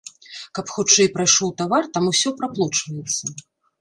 Каб 0.59 0.71
хутчэй 0.77 1.11
прайшоў 1.17 1.53
тавар 1.61 1.83
там 1.99 2.03
усё 2.13 2.29
праплочваецца. 2.41 3.23